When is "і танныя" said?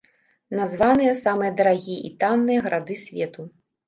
2.07-2.63